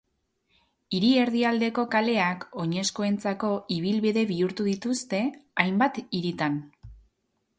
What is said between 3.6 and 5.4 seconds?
ibilbide bihurtu dituzte